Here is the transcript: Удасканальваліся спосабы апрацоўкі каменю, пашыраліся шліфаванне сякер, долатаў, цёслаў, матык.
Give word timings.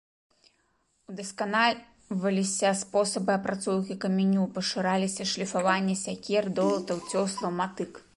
Удасканальваліся 1.11 2.71
спосабы 2.79 3.31
апрацоўкі 3.39 3.97
каменю, 4.05 4.47
пашыраліся 4.55 5.27
шліфаванне 5.33 5.95
сякер, 6.05 6.49
долатаў, 6.61 7.05
цёслаў, 7.21 7.55
матык. 7.61 7.93